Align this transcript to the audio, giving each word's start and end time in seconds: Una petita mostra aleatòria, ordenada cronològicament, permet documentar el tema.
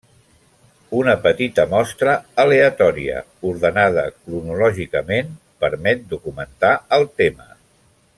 Una 0.99 1.13
petita 1.25 1.65
mostra 1.73 2.15
aleatòria, 2.43 3.21
ordenada 3.51 4.07
cronològicament, 4.15 5.29
permet 5.67 6.03
documentar 6.15 6.73
el 6.99 7.07
tema. 7.23 7.49